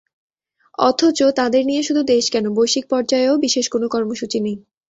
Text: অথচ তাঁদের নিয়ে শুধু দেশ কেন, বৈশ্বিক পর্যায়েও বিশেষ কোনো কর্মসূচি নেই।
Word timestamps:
অথচ 0.79 1.19
তাঁদের 1.37 1.63
নিয়ে 1.65 1.83
শুধু 1.83 2.01
দেশ 2.05 2.25
কেন, 2.29 2.45
বৈশ্বিক 2.57 2.85
পর্যায়েও 2.89 3.33
বিশেষ 3.45 3.65
কোনো 3.69 3.85
কর্মসূচি 3.87 4.37
নেই। 4.39 4.57